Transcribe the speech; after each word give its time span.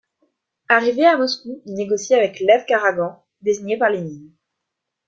Arrivé 0.67 1.05
à 1.05 1.15
Moscou, 1.15 1.61
il 1.67 1.75
négocie 1.75 2.15
avec 2.15 2.39
Lev 2.39 2.65
Karakhan, 2.65 3.23
désigné 3.43 3.77
par 3.77 3.91
Lénine. 3.91 4.31